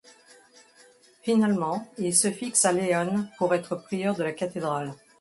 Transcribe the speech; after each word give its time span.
Finalement, 1.21 1.87
il 1.99 2.15
se 2.15 2.31
fixe 2.31 2.65
à 2.65 2.71
León 2.73 3.27
pour 3.37 3.53
être 3.53 3.75
prieur 3.75 4.15
de 4.15 4.23
la 4.23 4.31
cathédrale. 4.31 4.95